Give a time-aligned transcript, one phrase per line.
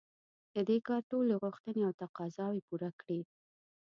[0.53, 3.21] د دې کار ټولې غوښتنې او تقاضاوې پوره کړي.